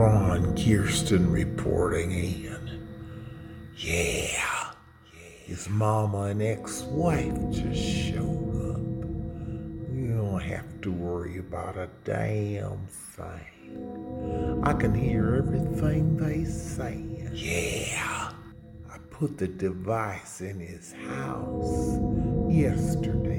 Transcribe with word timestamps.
Ron 0.00 0.56
Gersten 0.56 1.30
reporting 1.30 2.12
in. 2.12 2.88
Yeah. 3.76 4.70
His 5.44 5.68
mama 5.68 6.22
and 6.22 6.40
ex-wife 6.40 7.36
just 7.50 7.82
showed 7.82 8.72
up. 8.72 8.80
You 9.94 10.14
don't 10.16 10.40
have 10.40 10.80
to 10.80 10.90
worry 10.90 11.36
about 11.36 11.76
a 11.76 11.90
damn 12.04 12.86
thing. 12.86 14.62
I 14.64 14.72
can 14.72 14.94
hear 14.94 15.34
everything 15.34 16.16
they 16.16 16.44
say. 16.44 17.04
Yeah. 17.34 18.32
I 18.90 18.96
put 19.10 19.36
the 19.36 19.48
device 19.48 20.40
in 20.40 20.60
his 20.60 20.94
house 20.94 21.98
yesterday 22.48 23.29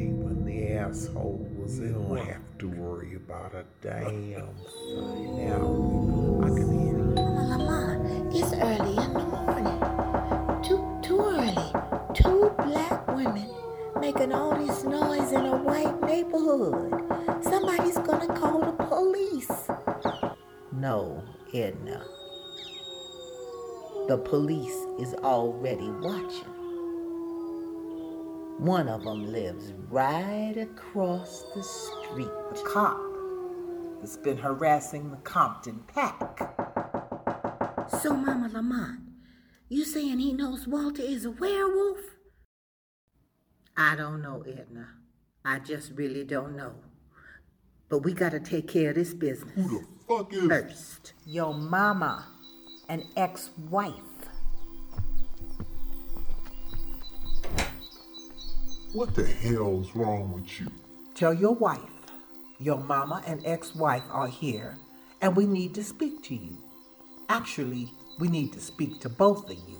when 0.81 0.91
the 0.91 0.99
asshole 0.99 1.48
was 1.58 1.80
in. 1.80 1.88
You 1.88 1.94
don't 1.94 2.17
have 2.17 2.58
to 2.59 2.70
worry 2.70 3.16
about 3.16 3.53
a 3.53 3.66
damn 3.81 4.05
thing. 4.05 4.31
Now, 5.48 6.44
I 6.44 6.49
can 6.49 6.85
hear 6.85 6.98
Mama 6.98 7.58
Lamont, 7.58 8.35
it's 8.35 8.53
early 8.53 8.98
in 8.98 9.13
the 9.13 9.20
morning. 9.20 10.63
Too, 10.63 10.99
too 11.02 11.20
early. 11.20 11.72
Two 12.13 12.52
black 12.58 13.08
women 13.08 13.49
making 13.99 14.34
all 14.34 14.55
this 14.55 14.84
noise 14.84 15.31
in 15.31 15.45
a 15.45 15.58
white 15.58 16.02
neighborhood. 16.02 16.91
Somebody's 17.44 17.98
gonna 17.98 18.27
call 18.27 18.59
the 18.59 18.72
police. 18.84 19.70
No, 20.72 21.23
Edna. 21.53 22.03
The 24.08 24.17
police 24.17 24.86
is 25.00 25.13
already 25.16 25.89
watching. 26.02 26.61
One 28.62 28.88
of 28.90 29.04
them 29.04 29.32
lives 29.32 29.74
right 29.90 30.56
across 30.56 31.42
the 31.56 31.64
street. 31.64 32.30
The 32.54 32.62
cop 32.64 33.02
that's 34.00 34.18
been 34.18 34.38
harassing 34.38 35.09
the 35.09 35.18
Compton 35.18 35.84
pack. 35.88 36.38
So, 38.03 38.16
Mama 38.16 38.52
Lamont, 38.53 39.00
you 39.68 39.84
saying 39.84 40.20
he 40.20 40.31
knows 40.34 40.68
Walter 40.68 41.02
is 41.02 41.26
a 41.26 41.31
werewolf? 41.31 42.02
I 43.76 43.95
don't 43.95 44.22
know, 44.22 44.44
Edna. 44.48 44.90
I 45.44 45.58
just 45.58 45.94
really 45.96 46.23
don't 46.23 46.56
know. 46.56 46.75
But 47.90 48.03
we 48.03 48.14
gotta 48.14 48.40
take 48.40 48.68
care 48.68 48.92
of 48.92 48.96
this 48.96 49.16
business 49.16 49.56
Who 49.56 49.80
the 49.80 49.86
fuck 50.08 50.31
is 50.31 50.48
first. 50.48 51.14
Your 51.25 51.56
mama 51.56 52.28
an 52.90 53.08
ex-wife. 53.18 54.11
What 58.94 59.16
the 59.16 59.25
hell's 59.25 59.95
wrong 59.95 60.34
with 60.34 60.59
you? 60.59 60.67
Tell 61.16 61.34
your 61.34 61.56
wife, 61.56 61.80
your 62.59 62.78
mama 62.78 63.23
and 63.25 63.42
ex-wife 63.45 64.03
are 64.11 64.28
here, 64.28 64.75
and 65.22 65.34
we 65.34 65.45
need 65.45 65.73
to 65.75 65.84
speak 65.84 66.22
to 66.23 66.36
you. 66.36 66.58
Actually, 67.30 67.89
we 68.19 68.28
need 68.28 68.52
to 68.52 68.59
speak 68.59 69.00
to 69.00 69.08
both 69.08 69.50
of 69.50 69.56
you. 69.56 69.78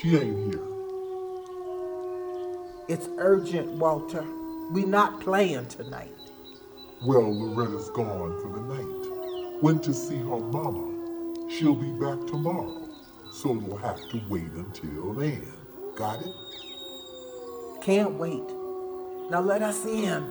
She 0.00 0.16
ain't 0.16 0.54
here. 0.54 0.64
It's 2.86 3.08
urgent, 3.18 3.72
Walter. 3.72 4.24
We're 4.70 4.86
not 4.86 5.20
playing 5.20 5.66
tonight. 5.66 6.14
Well, 7.04 7.28
Loretta's 7.28 7.90
gone 7.90 8.40
for 8.40 8.50
the 8.50 8.62
night. 8.72 9.62
Went 9.64 9.82
to 9.82 9.92
see 9.92 10.18
her 10.18 10.38
mama. 10.38 11.50
She'll 11.50 11.74
be 11.74 11.90
back 11.90 12.24
tomorrow, 12.28 12.88
so 13.32 13.54
you'll 13.54 13.78
have 13.78 13.98
to 14.10 14.22
wait 14.28 14.52
until 14.52 15.12
then. 15.14 15.52
Got 15.96 16.22
it? 16.22 16.32
Can't 17.88 18.18
wait. 18.18 18.44
Now 19.30 19.40
let 19.40 19.62
us 19.62 19.86
in. 19.86 20.22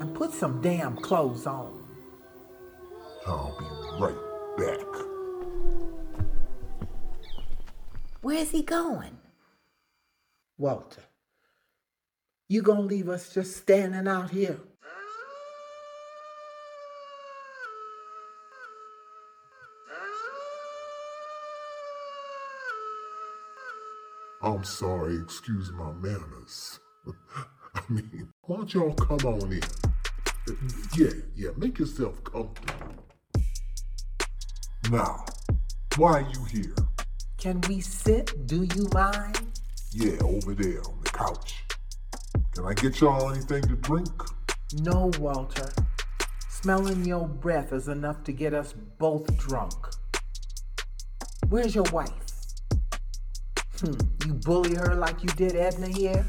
And 0.00 0.14
put 0.14 0.32
some 0.32 0.60
damn 0.62 0.94
clothes 0.94 1.48
on. 1.48 1.84
I'll 3.26 3.56
be 3.58 3.64
right 4.00 4.14
back. 4.56 4.86
Where's 8.20 8.52
he 8.52 8.62
going? 8.62 9.18
Walter, 10.58 11.02
you 12.48 12.62
gonna 12.62 12.82
leave 12.82 13.08
us 13.08 13.34
just 13.34 13.56
standing 13.56 14.06
out 14.06 14.30
here? 14.30 14.60
I'm 24.50 24.64
sorry, 24.64 25.14
excuse 25.14 25.70
my 25.72 25.92
manners. 25.92 26.80
I 27.74 27.80
mean, 27.88 28.28
why 28.42 28.56
don't 28.56 28.74
y'all 28.74 28.92
come 28.94 29.20
on 29.32 29.52
in? 29.52 29.62
Yeah, 30.96 31.12
yeah, 31.36 31.50
make 31.56 31.78
yourself 31.78 32.22
comfortable. 32.24 32.96
Now, 34.90 35.24
why 35.96 36.20
are 36.20 36.28
you 36.32 36.44
here? 36.46 36.74
Can 37.38 37.60
we 37.68 37.80
sit? 37.80 38.48
Do 38.48 38.66
you 38.74 38.88
mind? 38.92 39.40
Yeah, 39.92 40.18
over 40.20 40.54
there 40.54 40.80
on 40.84 40.98
the 41.04 41.10
couch. 41.10 41.64
Can 42.52 42.66
I 42.66 42.74
get 42.74 43.00
y'all 43.00 43.30
anything 43.30 43.62
to 43.62 43.76
drink? 43.76 44.10
No, 44.80 45.12
Walter. 45.20 45.70
Smelling 46.48 47.04
your 47.04 47.28
breath 47.28 47.72
is 47.72 47.86
enough 47.86 48.24
to 48.24 48.32
get 48.32 48.52
us 48.52 48.74
both 48.98 49.36
drunk. 49.38 49.74
Where's 51.48 51.72
your 51.72 51.86
wife? 51.92 52.10
Hmm, 53.80 53.94
you 54.26 54.34
bully 54.34 54.74
her 54.76 54.94
like 54.94 55.22
you 55.22 55.28
did 55.30 55.54
Edna 55.56 55.88
here? 55.88 56.24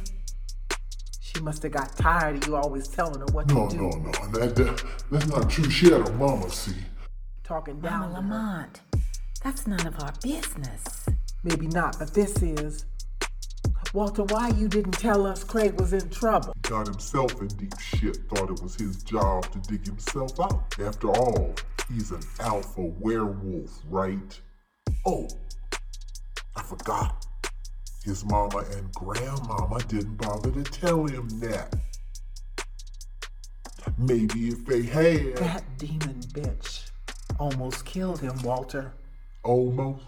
She 1.22 1.40
must 1.42 1.64
have 1.64 1.72
got 1.72 1.96
tired 1.96 2.38
of 2.38 2.48
you 2.48 2.56
always 2.56 2.88
telling 2.88 3.20
her 3.20 3.26
what 3.32 3.48
No, 3.48 3.70
to 3.70 3.76
do. 3.76 3.82
no, 3.84 3.90
no. 3.90 4.12
That, 4.40 4.56
that, 4.56 4.84
that's 5.12 5.28
not 5.28 5.50
true. 5.50 5.70
She 5.70 5.90
had 5.92 6.08
a 6.08 6.12
mama, 6.14 6.50
see. 6.50 6.76
Talking 7.44 7.80
down 7.80 8.12
Mama 8.12 8.14
to. 8.14 8.20
Lamont, 8.22 8.82
that's 9.44 9.66
none 9.68 9.86
of 9.88 10.00
our 10.04 10.14
business. 10.22 11.08
Maybe 11.44 11.68
not, 11.68 11.98
but 12.00 12.14
this 12.14 12.42
is. 12.44 12.86
Walter, 13.94 14.24
why 14.24 14.50
you 14.50 14.68
didn't 14.70 14.94
tell 14.94 15.26
us 15.26 15.44
Craig 15.44 15.78
was 15.80 15.92
in 15.92 16.10
trouble? 16.10 16.54
He 16.64 16.70
Got 16.70 16.88
himself 16.88 17.42
in 17.42 17.48
deep 17.48 17.78
shit, 17.80 18.18
thought 18.30 18.50
it 18.50 18.62
was 18.62 18.76
his 18.76 19.04
job 19.04 19.52
to 19.52 19.60
dig 19.70 19.86
himself 19.86 20.40
out. 20.40 20.76
After 20.80 21.10
all, 21.10 21.54
he's 21.90 22.12
an 22.12 22.22
alpha 22.40 22.82
werewolf, 23.00 23.80
right? 23.90 24.40
Oh, 25.06 25.28
I 26.56 26.64
forgot. 26.64 27.26
His 28.04 28.26
mama 28.26 28.60
and 28.76 28.92
grandmama 28.94 29.80
didn't 29.88 30.16
bother 30.16 30.52
to 30.52 30.64
tell 30.64 31.06
him 31.06 31.28
that. 31.40 31.74
Maybe 33.98 34.50
if 34.50 34.66
they 34.66 34.82
had, 34.84 35.38
That 35.38 35.64
demon 35.78 36.20
bitch 36.34 36.90
almost 37.40 37.86
killed 37.86 38.20
him, 38.20 38.42
Walter. 38.44 38.94
almost. 39.44 40.06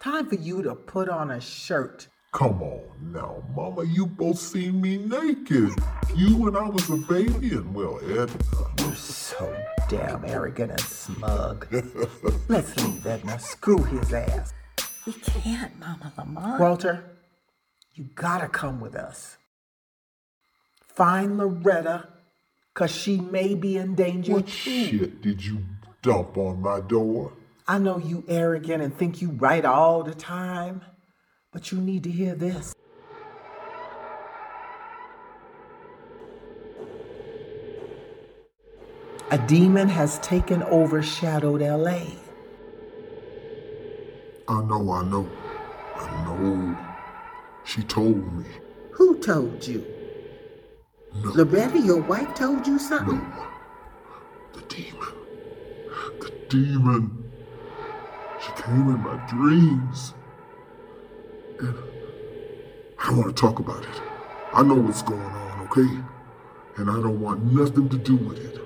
Time 0.00 0.26
for 0.28 0.34
you 0.34 0.62
to 0.62 0.74
put 0.74 1.08
on 1.08 1.30
a 1.30 1.40
shirt. 1.40 2.08
Come 2.32 2.62
on 2.62 2.80
now, 3.12 3.42
mama, 3.54 3.84
you 3.84 4.06
both 4.06 4.38
seen 4.38 4.80
me 4.80 4.96
naked. 4.96 5.70
You 6.16 6.36
when 6.36 6.56
I 6.56 6.68
was 6.68 6.88
a 6.90 6.96
baby 6.96 7.50
and 7.50 7.72
well, 7.74 7.98
Edna. 8.02 8.26
You're 8.80 8.94
so 8.96 9.54
damn 9.88 10.24
arrogant 10.24 10.72
and 10.72 10.80
smug. 10.80 11.66
Let's 12.48 12.76
leave 12.84 13.06
Edna. 13.06 13.38
Screw 13.38 13.82
his 13.84 14.12
ass. 14.12 14.54
We 15.06 15.12
can't, 15.14 15.78
Mama 15.80 16.12
Lamont. 16.16 16.60
Walter, 16.60 17.04
you 17.94 18.04
gotta 18.14 18.48
come 18.48 18.80
with 18.80 18.94
us. 18.94 19.36
Find 20.86 21.38
Loretta, 21.38 22.08
cause 22.74 22.90
she 22.90 23.20
may 23.20 23.54
be 23.54 23.76
in 23.76 23.94
danger 23.94 24.34
What 24.34 24.46
too. 24.46 24.86
shit 24.86 25.22
did 25.22 25.44
you 25.44 25.58
dump 26.02 26.36
on 26.36 26.60
my 26.62 26.80
door? 26.80 27.32
I 27.66 27.78
know 27.78 27.98
you 27.98 28.24
arrogant 28.28 28.82
and 28.82 28.96
think 28.96 29.22
you 29.22 29.30
right 29.30 29.64
all 29.64 30.02
the 30.02 30.14
time, 30.14 30.82
but 31.52 31.72
you 31.72 31.78
need 31.78 32.04
to 32.04 32.10
hear 32.10 32.34
this. 32.34 32.74
A 39.30 39.38
demon 39.38 39.88
has 39.88 40.18
taken 40.18 40.62
over 40.64 41.02
shadowed 41.02 41.62
LA. 41.62 42.00
I 44.52 44.62
know, 44.64 44.92
I 44.92 45.02
know, 45.04 45.26
I 45.96 46.24
know. 46.24 46.76
She 47.64 47.82
told 47.82 48.30
me. 48.34 48.44
Who 48.90 49.18
told 49.18 49.66
you? 49.66 49.86
No, 51.24 51.30
Loretta, 51.30 51.78
your 51.78 52.02
wife 52.02 52.34
told 52.34 52.66
you 52.66 52.78
something? 52.78 53.18
no. 53.18 53.46
The 54.52 54.60
demon. 54.68 55.14
The 56.20 56.30
demon. 56.50 57.32
She 58.44 58.52
came 58.62 58.90
in 58.90 59.00
my 59.00 59.16
dreams. 59.26 60.12
And 61.60 61.78
I 62.98 63.06
don't 63.06 63.16
want 63.18 63.34
to 63.34 63.40
talk 63.40 63.58
about 63.58 63.82
it. 63.82 64.02
I 64.52 64.62
know 64.62 64.74
what's 64.74 65.00
going 65.00 65.18
on, 65.22 65.66
okay? 65.68 65.88
And 66.76 66.90
I 66.90 67.00
don't 67.00 67.22
want 67.22 67.50
nothing 67.50 67.88
to 67.88 67.96
do 67.96 68.16
with 68.16 68.38
it. 68.38 68.60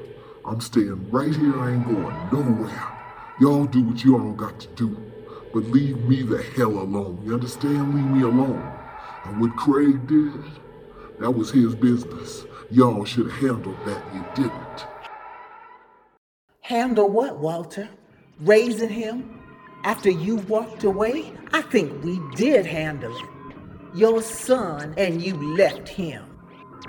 I'm 0.44 0.61
staying 0.61 1.12
right 1.12 1.35
here. 1.35 1.61
I 1.61 1.75
ain't 1.75 1.87
going 1.87 2.17
nowhere. 2.32 2.93
Y'all 3.41 3.67
do 3.67 3.85
what 3.85 4.03
you 4.03 4.19
all 4.19 4.32
got 4.32 4.59
to 4.59 4.69
do. 4.75 5.12
But 5.56 5.70
leave 5.70 6.05
me 6.05 6.20
the 6.20 6.43
hell 6.43 6.69
alone. 6.69 7.19
You 7.25 7.32
understand? 7.32 7.94
Leave 7.94 8.05
me 8.05 8.23
alone. 8.25 8.62
And 9.25 9.41
what 9.41 9.56
Craig 9.56 10.06
did, 10.06 10.35
that 11.19 11.31
was 11.31 11.50
his 11.50 11.75
business. 11.75 12.44
Y'all 12.70 13.06
should 13.06 13.31
have 13.31 13.41
handled 13.41 13.79
that. 13.87 14.03
You 14.12 14.23
didn't. 14.35 14.87
Handle 16.61 17.08
what, 17.08 17.38
Walter? 17.38 17.88
Raising 18.41 18.91
him 18.91 19.41
after 19.85 20.11
you 20.11 20.37
walked 20.37 20.85
away? 20.85 21.32
I 21.55 21.62
think 21.62 22.05
we 22.05 22.20
did 22.35 22.67
handle 22.67 23.17
it. 23.17 23.97
Your 23.97 24.20
son 24.20 24.93
and 24.99 25.23
you 25.23 25.56
left 25.56 25.88
him. 25.88 26.36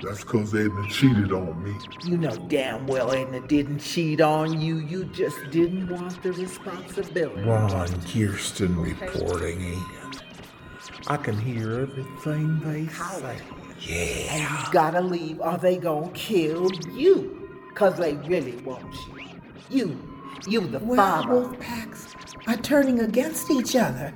That's 0.02 0.20
because 0.22 0.54
Edna 0.54 0.86
cheated 0.88 1.32
on 1.32 1.62
me. 1.62 1.74
You 2.04 2.16
know 2.18 2.36
damn 2.48 2.86
well 2.86 3.10
Edna 3.12 3.40
didn't 3.46 3.80
cheat 3.80 4.20
on 4.20 4.60
you. 4.60 4.76
You 4.78 5.04
just 5.06 5.38
didn't 5.50 5.88
want 5.90 6.22
the 6.22 6.32
responsibility. 6.32 7.42
Ron 7.42 7.88
Gersten 8.06 8.80
reporting 8.80 9.60
in. 9.60 9.82
I 11.08 11.16
can 11.16 11.38
hear 11.38 11.80
everything 11.80 12.60
they 12.60 12.86
say. 12.92 13.38
Yeah. 13.80 14.34
And 14.34 14.66
you 14.66 14.72
gotta 14.72 15.00
leave 15.00 15.40
or 15.40 15.56
they 15.58 15.76
gonna 15.78 16.10
kill 16.10 16.70
you. 16.92 17.34
Cause 17.74 17.96
they 17.96 18.14
really 18.14 18.56
want 18.58 18.94
you. 19.06 19.20
You, 19.70 20.18
you 20.46 20.60
the 20.66 20.78
Well, 20.80 20.96
father. 20.96 21.32
wolf 21.34 21.60
packs 21.60 22.14
are 22.46 22.56
turning 22.56 23.00
against 23.00 23.50
each 23.50 23.76
other. 23.76 24.12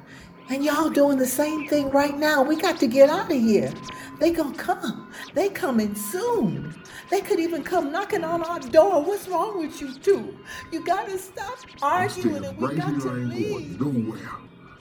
And 0.49 0.65
y'all 0.65 0.91
doing 0.91 1.19
the 1.19 1.27
same 1.27 1.67
thing 1.69 1.91
right 1.91 2.17
now. 2.19 2.43
We 2.43 2.57
got 2.57 2.79
to 2.81 2.87
get 2.87 3.09
out 3.09 3.31
of 3.31 3.39
here. 3.39 3.73
They 4.19 4.33
gonna 4.33 4.55
come. 4.57 5.02
They 5.35 5.49
coming 5.49 5.95
soon. 5.95 6.75
They 7.11 7.21
could 7.21 7.41
even 7.41 7.63
come 7.63 7.91
knocking 7.91 8.25
on 8.25 8.43
our 8.43 8.61
door. 8.61 9.03
What's 9.03 9.29
wrong 9.29 9.59
with 9.59 9.81
you 9.81 9.95
two? 9.99 10.39
You 10.71 10.85
gotta 10.85 11.19
stop 11.19 11.59
arguing 11.81 12.45
and 12.45 12.57
we 12.59 12.67
right 12.69 12.77
got 12.77 12.89
here. 12.91 13.01
to 13.01 13.11
I 13.11 13.17
ain't 13.19 13.29
leave. 13.31 13.79
going 13.79 14.05
nowhere. 14.07 14.31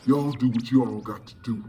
Y'all 0.06 0.32
do 0.32 0.50
what 0.50 0.72
y'all 0.72 1.00
got 1.00 1.26
to 1.28 1.36
do. 1.44 1.64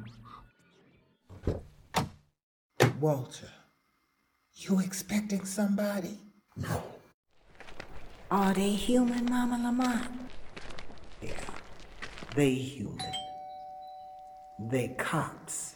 Walter, 3.01 3.49
you 4.55 4.81
expecting 4.81 5.45
somebody? 5.45 6.19
No. 6.57 6.83
Are 8.31 8.55
they 8.55 8.71
human, 8.71 9.27
Mama 9.27 9.59
Lamont? 9.63 10.09
Yeah. 11.21 11.33
They 12.35 12.55
human. 12.55 13.13
They 14.71 14.95
cops. 14.99 15.72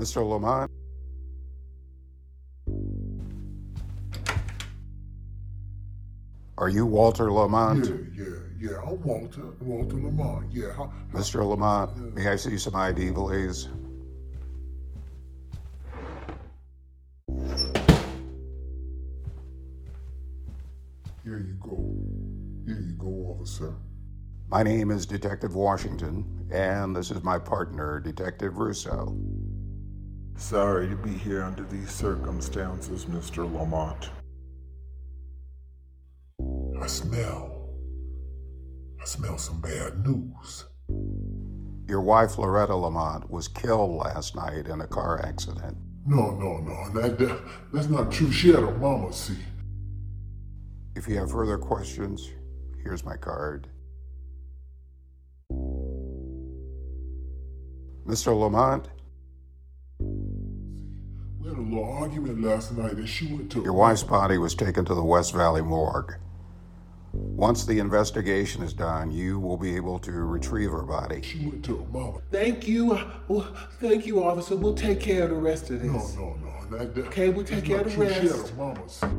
Mr. 0.00 0.26
Lamont? 0.26 0.70
Are 6.56 6.70
you 6.70 6.86
Walter 6.86 7.30
Lamont? 7.30 7.84
Yeah, 7.84 8.24
yeah, 8.24 8.70
yeah. 8.70 8.78
I'm 8.78 9.02
Walter. 9.02 9.42
Walter 9.60 9.96
Lamont. 9.96 10.50
Yeah. 10.50 10.88
Mr. 11.12 11.46
Lamont, 11.46 12.14
may 12.14 12.28
I 12.28 12.36
see 12.36 12.56
some 12.56 12.76
ID, 12.76 13.12
please? 13.12 13.68
Here 21.22 21.38
you 21.38 21.58
go. 21.60 21.76
Here 22.66 22.80
you 22.80 22.94
go, 22.96 23.36
officer. 23.38 23.74
My 24.48 24.62
name 24.62 24.90
is 24.90 25.04
Detective 25.04 25.54
Washington, 25.54 26.48
and 26.50 26.96
this 26.96 27.10
is 27.10 27.22
my 27.22 27.38
partner, 27.38 28.00
Detective 28.00 28.56
Russo. 28.56 29.14
Sorry 30.40 30.88
to 30.88 30.96
be 30.96 31.10
here 31.10 31.42
under 31.42 31.64
these 31.64 31.90
circumstances, 31.90 33.04
Mr. 33.04 33.44
Lamont. 33.44 34.08
I 36.82 36.86
smell. 36.86 37.68
I 39.00 39.04
smell 39.04 39.36
some 39.36 39.60
bad 39.60 40.04
news. 40.04 40.64
Your 41.86 42.00
wife, 42.00 42.38
Loretta 42.38 42.74
Lamont, 42.74 43.30
was 43.30 43.48
killed 43.48 43.96
last 43.96 44.34
night 44.34 44.66
in 44.66 44.80
a 44.80 44.86
car 44.86 45.24
accident. 45.24 45.76
No, 46.06 46.30
no, 46.30 46.56
no. 46.56 47.00
That, 47.00 47.18
that 47.18 47.38
that's 47.72 47.88
not 47.88 48.10
true. 48.10 48.32
She 48.32 48.48
had 48.48 48.64
a 48.64 48.70
mama, 48.72 49.12
see. 49.12 49.36
If 50.96 51.06
you 51.06 51.16
have 51.18 51.30
further 51.30 51.58
questions, 51.58 52.28
here's 52.82 53.04
my 53.04 53.16
card. 53.18 53.68
Mr. 58.06 58.36
Lamont, 58.36 58.88
We 58.88 58.99
had 61.50 61.58
a 61.58 61.62
little 61.62 61.84
argument 61.84 62.42
last 62.42 62.72
night 62.76 62.92
and 62.92 63.08
she 63.08 63.26
went 63.26 63.50
to 63.52 63.62
your 63.62 63.72
wife's 63.72 64.02
body 64.02 64.38
was 64.38 64.54
taken 64.54 64.84
to 64.84 64.94
the 64.94 65.02
West 65.02 65.34
Valley 65.34 65.62
morgue. 65.62 66.14
Once 67.12 67.64
the 67.66 67.80
investigation 67.80 68.62
is 68.62 68.72
done, 68.72 69.10
you 69.10 69.40
will 69.40 69.56
be 69.56 69.74
able 69.74 69.98
to 69.98 70.12
retrieve 70.12 70.70
her 70.70 70.82
body. 70.82 71.20
She 71.22 71.38
went 71.44 71.64
to 71.64 71.78
her 71.78 71.86
mama. 71.88 72.18
Thank 72.30 72.68
you. 72.68 72.96
Well, 73.26 73.52
thank 73.80 74.06
you, 74.06 74.22
officer. 74.22 74.54
We'll 74.54 74.74
take 74.76 75.00
care 75.00 75.24
of 75.24 75.30
the 75.30 75.36
rest 75.36 75.70
of 75.70 75.82
this. 75.82 75.90
No, 76.16 76.36
no, 76.38 76.68
no. 76.70 76.78
That, 76.78 76.94
that, 76.94 77.06
Okay, 77.06 77.28
we'll 77.30 77.44
take 77.44 77.64
care 77.64 77.80
of 77.80 77.86
the 77.86 77.90
true. 77.90 78.08
She 78.08 78.14
had 78.14 78.30
rest. 78.30 78.52
a 78.52 79.16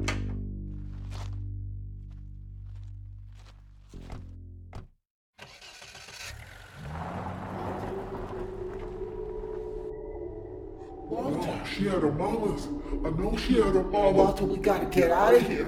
had 11.91 12.03
a 12.03 12.11
mama's. 12.11 12.67
I 13.05 13.09
know 13.09 13.35
she 13.35 13.55
had 13.55 13.75
a 13.75 13.83
mama. 13.83 14.11
Walter, 14.11 14.45
we 14.45 14.57
gotta 14.57 14.85
get 14.85 15.11
out 15.11 15.35
of 15.35 15.45
here. 15.45 15.67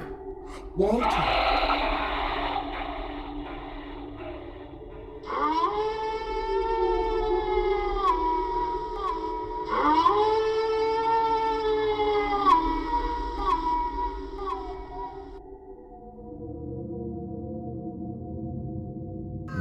Walter. 0.76 1.10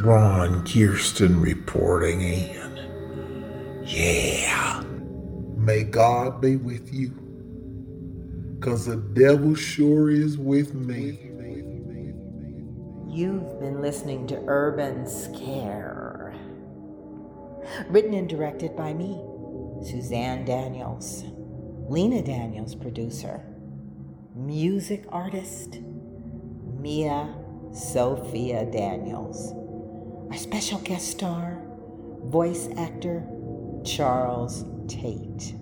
Ron 0.05 0.65
Gersten 0.65 1.41
reporting 1.41 2.21
in. 2.21 3.83
Yeah. 3.85 4.72
May 5.63 5.85
God 5.85 6.41
be 6.41 6.57
with 6.57 6.93
you. 6.93 7.15
Cause 8.61 8.87
the 8.87 8.97
devil 8.97 9.55
sure 9.55 10.11
is 10.11 10.37
with 10.37 10.75
me. 10.75 11.21
You've 13.09 13.61
been 13.61 13.81
listening 13.81 14.27
to 14.27 14.43
Urban 14.49 15.07
Scare. 15.07 16.35
Written 17.87 18.15
and 18.15 18.29
directed 18.29 18.75
by 18.75 18.93
me, 18.93 19.23
Suzanne 19.89 20.45
Daniels. 20.45 21.23
Lena 21.89 22.23
Daniels, 22.23 22.75
producer. 22.75 23.41
Music 24.35 25.05
artist, 25.11 25.79
Mia 26.81 27.33
Sophia 27.73 28.67
Daniels. 28.67 29.53
Our 30.29 30.39
special 30.39 30.81
guest 30.81 31.09
star, 31.09 31.63
voice 32.25 32.69
actor, 32.77 33.25
Charles 33.85 34.65
Tate. 34.93 35.55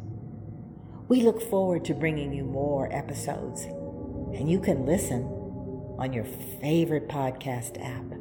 We 1.08 1.22
look 1.22 1.40
forward 1.40 1.84
to 1.84 1.94
bringing 1.94 2.32
you 2.32 2.44
more 2.44 2.92
episodes, 2.92 3.62
and 3.62 4.50
you 4.50 4.60
can 4.60 4.86
listen 4.86 5.24
on 5.98 6.12
your 6.12 6.24
favorite 6.60 7.08
podcast 7.08 7.80
app. 7.84 8.19